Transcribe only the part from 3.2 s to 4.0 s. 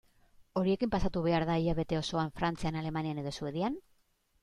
edo Suedian?